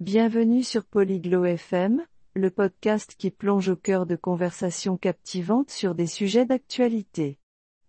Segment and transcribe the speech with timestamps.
[0.00, 2.04] Bienvenue sur Polyglot FM,
[2.34, 7.38] le podcast qui plonge au cœur de conversations captivantes sur des sujets d'actualité.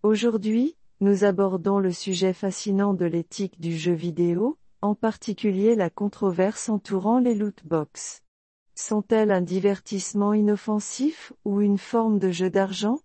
[0.02, 6.70] Aujourd'hui, nous abordons le sujet fascinant de l'éthique du jeu vidéo, en particulier la controverse
[6.70, 8.22] entourant les loot box.
[8.74, 13.00] Sont-elles un divertissement inoffensif ou une forme de jeu d'argent?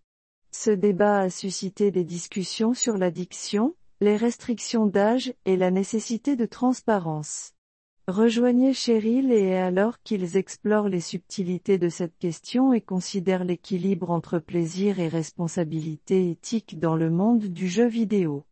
[0.52, 6.46] Ce débat a suscité des discussions sur l'addiction, les restrictions d'âge et la nécessité de
[6.46, 7.53] transparence.
[8.09, 14.39] Rejoignez Cheryl et alors qu'ils explorent les subtilités de cette question et considèrent l'équilibre entre
[14.39, 18.47] plaisir et responsabilité éthique dans le monde du jeu vidéo.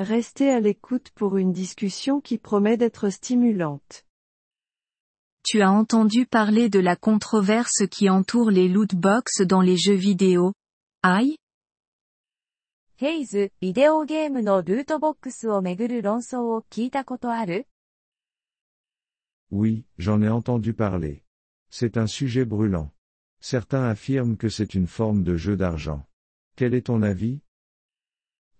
[0.00, 4.04] Restez à l'écoute pour une discussion qui promet d'être stimulante.
[5.44, 9.94] Tu as entendu parler de la controverse qui entoure les loot box dans les jeux
[9.94, 10.52] vidéo.
[11.02, 11.36] Aïe
[12.98, 17.68] ヘイズ、ビデオゲームのルートボックスをめぐる論争を聞いたことある
[19.50, 21.24] Oui, j'en ai entendu parler.
[21.70, 22.92] C'est un sujet brûlant.
[23.40, 26.06] Certains affirment que c'est une forme de jeu d'argent.
[26.56, 27.40] Quel est ton avis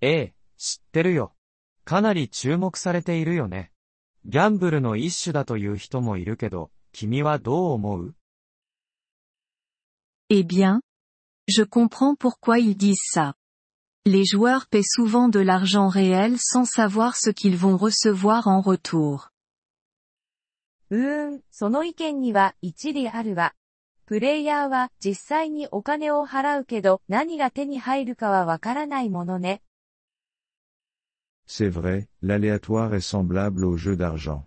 [0.03, 1.35] ええ、知ってるよ。
[1.85, 3.73] かなり注目されているよね。
[4.27, 8.15] ギャンブルの一種だという人もいるけど、君はどう思う
[10.29, 10.81] Eh bien
[11.49, 13.35] Je comprends pourquoi ils disent ça.
[14.05, 19.30] Les joueurs paient souvent de l'argent réel sans savoir ce qu'ils vont recevoir en retour.
[20.92, 23.54] うーん、その意見には一理あるわ。
[24.06, 29.62] プレイヤーは実際にお金を払うけど何が手に入るかはわからないものね。
[31.48, 34.44] C'est vrai, l'aléatoire est semblable au jeu d'argent.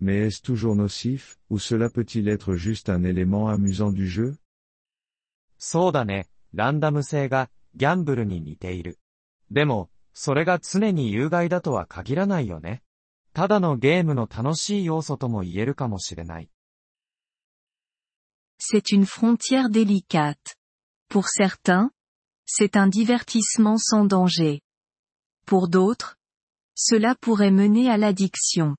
[0.00, 4.36] Mais est-ce toujours nocif, ou cela peut-il être juste un élément amusant du jeu
[5.58, 8.98] そうだね、ランダム性が、ギャンブルに似ている。
[9.52, 12.82] でも、それが常に有害だとは限らないよね。
[13.33, 16.49] ただのゲームの楽しい要素とも言えるかもしれない。
[18.59, 20.57] C'est une frontière délicate.
[21.09, 21.91] Pour certains,
[22.45, 24.61] c'est un divertissement sans danger.
[25.45, 26.17] Pour d'autres,
[26.75, 28.75] cela pourrait mener à l'addiction.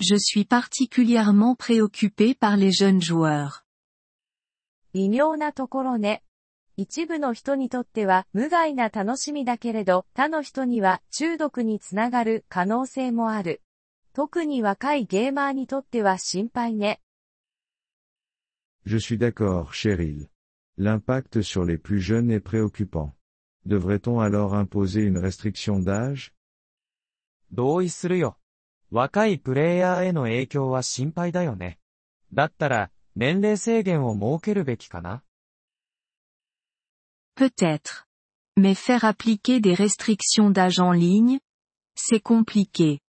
[0.00, 3.64] Je suis particulièrement préoccupé par les jeunes joueurs.
[4.92, 6.22] 微妙なところね。
[6.81, 13.61] 一部の人にとっては無害な楽しみだけれど、他の人には中毒につながる可能性もある。
[14.13, 17.01] 特に若いゲーマーにとっては心配ね。
[18.85, 20.29] Je suis d'accord, Cheryl.
[20.77, 23.11] L'impact sur les plus jeunes est préoccupant.
[23.65, 26.31] Devrait-on alors imposer une restriction d'âge
[27.51, 28.37] 同意するよ。
[28.89, 31.77] 若いプレイヤーへの影響は心配だよね。
[32.31, 35.23] だったら、年齢制限を設けるべきかな
[37.38, 38.06] Peut-être.
[38.56, 41.40] Mais faire appliquer des restrictions d'âge en ligne
[41.96, 43.00] C'est compliqué.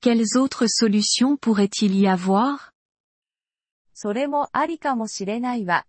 [0.00, 2.72] Quelles autres solutions pourrait-il y avoir
[3.94, 5.84] それもありかもしれないわ。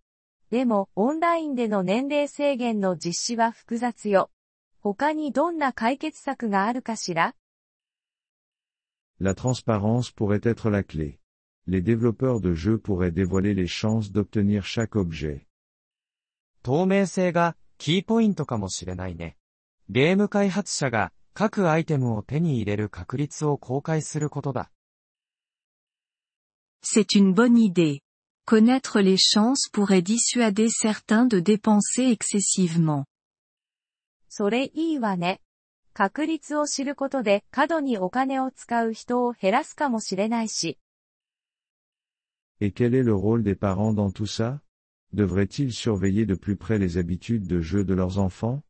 [0.50, 4.32] でも、オンラインでの年齢制限の実施は複雑よ。
[4.82, 7.36] 他にどんな解決策があるかしら
[9.20, 11.20] La transparence pourrait être la clé.
[11.68, 15.46] Les développeurs de jeux pourraient dévoiler les chances d'obtenir chaque objet.
[16.64, 19.37] 透明性が、 キーポイントかもしれないね。
[19.89, 24.71] ゲーム開発者が、各アイテムを手に入れる確率を公開することだ。
[26.83, 28.01] C'est une bonne idée.
[28.47, 33.05] Connaître les chances pourrait dissuader certains de dépenser excessivement.
[34.29, 35.41] それいいわね。
[35.95, 40.79] 確率を知ることで過度にお金を使う人を減らすかもしれないし。
[42.61, 44.64] Et quel est le rôle des parents dans tout ça
[45.14, 48.62] Devraient-ils surveiller de plus près les habitudes de jeu de leurs enfants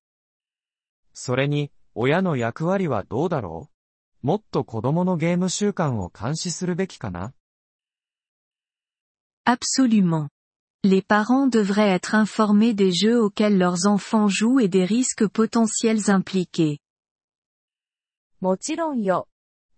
[1.14, 3.70] それに、親の役割はどうだろ
[4.24, 7.34] うもっと子供のゲーム習慣を監視するべきかな
[9.46, 10.30] Absolument.
[10.84, 16.10] Les parents devraient être informés des jeux auxquels leurs enfants jouent et des risques potentiels
[16.10, 16.80] impliqués.
[18.40, 19.28] もちろんよ。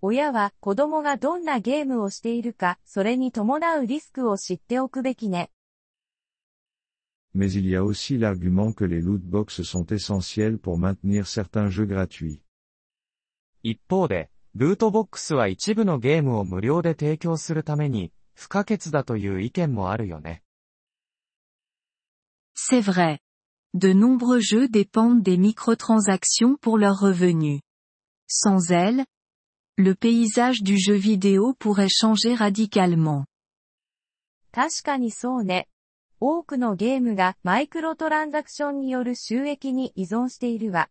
[0.01, 5.49] 親は子供がどんなゲームをしているか、それに伴うリスクを知っておくべきね。
[7.35, 11.69] Mais il y a aussi l'argument que les loot box sont essentiels pour maintenir certains
[11.69, 12.41] jeux gratuits.
[13.63, 20.43] 一方で、ルートボックスは一部のゲームを無料で提供するために、不可欠だという意見もあるよね。
[22.55, 23.19] C'est vrai.
[23.73, 27.61] De nombreux jeux dépendent des microtransactions pour leurs revenus.
[28.27, 29.05] Sans elles,
[29.77, 33.25] le paysage du jeu vidéo pourrait changer radicalement.
[34.51, 35.69] 確かにそうね。
[36.20, 40.88] 多くのゲームがマイクロトランザクションによる収益に依存しているわ。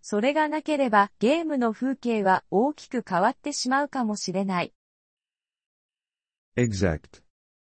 [0.00, 4.72] それがなければゲームの風景は大きく変わってしまうかもしれない。
[6.56, 7.22] Exact.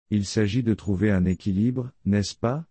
[0.09, 2.65] Il s'agit de trouver un équilibre, n'est-ce pas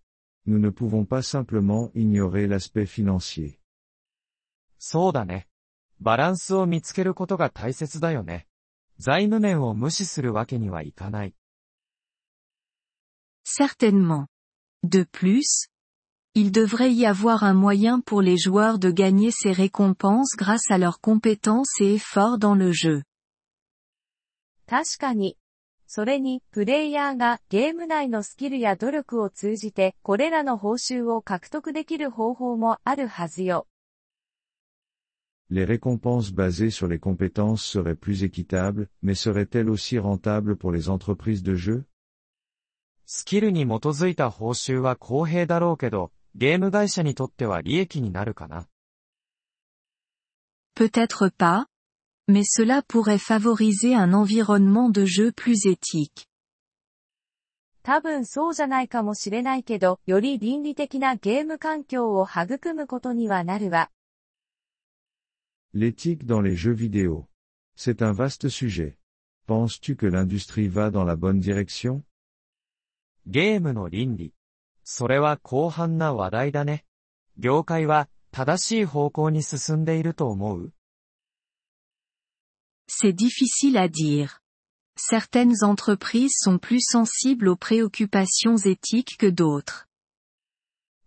[0.45, 3.59] Nous ne pouvons pas simplement ignorer l'aspect financier.
[4.77, 5.47] そうだね。
[5.99, 8.47] バランスを見つけることが大切だよね。
[8.97, 11.35] 財務面を無視するわけにはいかない。
[13.45, 14.27] Certainement.
[14.84, 15.66] De plus,
[16.34, 20.78] il devrait y avoir un moyen pour les joueurs de gagner ces récompenses grâce à
[20.78, 23.02] leurs compétences et efforts dans le jeu.
[24.66, 25.36] 確かに。
[25.88, 33.66] それに、プレイヤーがゲーム内のスキルや努力を通じて、これらの報酬を獲得できる方法もあるはずよ。
[35.50, 40.88] Les récompenses basées sur les compétences seraient plus équitables, mais seraient-elles aussi rentables pour les
[40.88, 41.84] entreprises de jeu
[43.07, 48.67] スキルに基づいた報酬は公平だろうけど、ゲーム会社にとっては利益になるかな。
[50.75, 51.67] Peut-être pas,
[52.27, 56.27] mais cela pourrait favoriser un environnement de jeu plus éthique.
[57.83, 63.91] 多分そうじゃないかもしれないけど、より倫理的なゲーム環境を育むことにはなるわ。
[65.73, 67.27] L'éthique dans les jeux vidéo.
[67.77, 68.97] C'est un vaste sujet.
[69.45, 72.01] Penses-tu que l'industrie va dans la bonne direction
[73.27, 74.33] ゲームの倫理。
[74.83, 76.85] それは広範な話題だね。
[77.37, 80.73] 業界は正しい方向に進んでいると思う
[82.87, 84.41] C'est difficile à dire.
[84.95, 89.87] Certaines entreprises sont plus sensibles aux préoccupations éthiques que d'autres.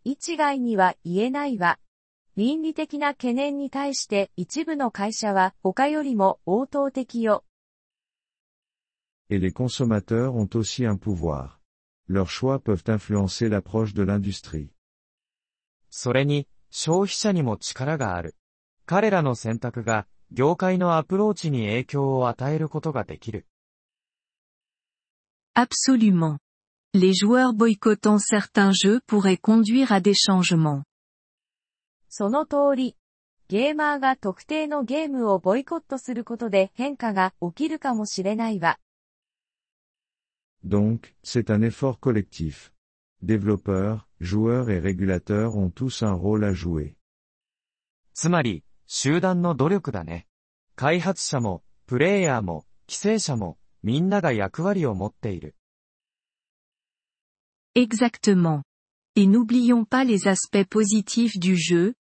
[0.04, 1.78] 一概には言えないわ。
[2.36, 7.44] 倫理的な懸念に対して一部の会社は他よりも応答的よ。
[9.30, 11.57] Et les consommateurs ont aussi un pouvoir.
[12.08, 14.70] Leurs choix peuvent influencer l'approche de l'industrie.
[15.90, 18.34] それに、消費者にも力がある。
[18.86, 23.46] 彼らの選択が、業界のアプローチに影響を与えることができる。
[25.54, 26.38] Absolument.
[26.94, 30.84] Les joueurs boycottant certains jeux pourraient conduire à des changements.
[32.08, 32.96] その通り。
[33.48, 38.78] ゲーマーが特定のゲームをボイコットすることで変化が起きるかもしれないわ。
[40.63, 42.71] Donc, c'est un effort collectif.
[43.21, 46.95] Développeurs, joueurs et régulateurs ont tous un rôle à jouer.
[48.13, 50.27] つまり、集団の努力だね。
[50.75, 55.55] 開発者も、プレイヤーも、規制者も、みんなが役割を持っている。
[57.75, 58.63] Exactement.
[59.15, 61.95] Et n'oublions pas les aspects positifs du jeu,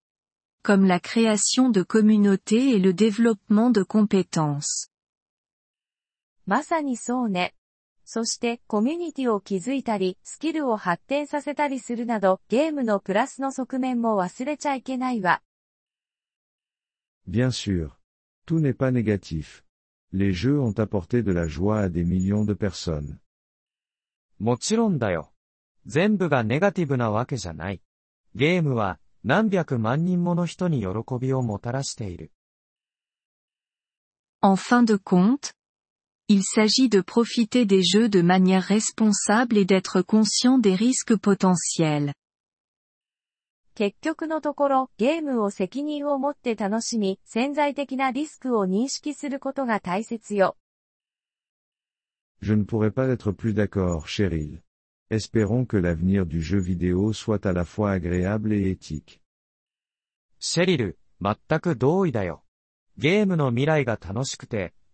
[0.63, 4.89] comme la création de communautés et le développement de compétences.
[6.45, 7.53] まさにそうね。
[8.10, 15.42] そして、コミュニティを築いたり、スキルを発展させたりするなど、ゲームのプラスの側面も忘れちゃいけないわ。
[17.26, 17.90] Bien sûr.
[18.46, 19.62] Tout n'est pas négatif.
[20.14, 23.18] Les jeux ont apporté de la joie à des millions de personnes.
[24.38, 25.30] もちろんだよ。
[25.84, 27.82] 全部がネガティブなわけじゃない。
[28.34, 30.88] ゲームは、何百万人もの人に喜
[31.20, 32.32] びをもたらしている。
[34.40, 35.57] En fin de compte,
[36.27, 42.13] il s'agit de profiter des jeux de manière responsable et d'être conscient des risques potentiels.
[43.75, 50.55] 結局のところ、ゲームを責任を持って楽しみ、潜在的なリスクを認識することが大切よ。
[52.41, 54.61] Je ne pourrais pas être plus d'accord, Cheryl.
[55.09, 59.19] Espérons que l'avenir du jeu vidéo soit à la fois agréable et éthique.
[60.39, 62.43] シェリル、全く同意だよ。
[62.97, 64.73] ゲームの未来が楽しくて、